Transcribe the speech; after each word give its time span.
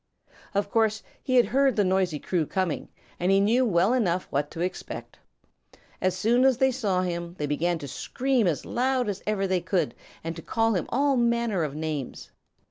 Of 0.55 0.71
course, 0.71 1.03
he 1.21 1.35
had 1.35 1.45
heard 1.45 1.75
the 1.75 1.83
noisy 1.83 2.17
crew 2.17 2.47
coming, 2.47 2.89
and 3.19 3.31
he 3.31 3.39
knew 3.39 3.63
well 3.63 3.93
enough 3.93 4.25
what 4.31 4.49
to 4.49 4.61
expect. 4.61 5.19
As 6.01 6.17
soon 6.17 6.43
as 6.43 6.57
they 6.57 6.71
saw 6.71 7.03
him, 7.03 7.35
they 7.37 7.45
began 7.45 7.77
to 7.77 7.87
scream 7.87 8.47
as 8.47 8.65
loud 8.65 9.07
as 9.07 9.21
ever 9.27 9.45
they 9.45 9.61
could 9.61 9.93
and 10.23 10.35
to 10.35 10.41
call 10.41 10.73
him 10.73 10.87
all 10.89 11.17
manner 11.17 11.61
of 11.61 11.75
names. 11.75 12.31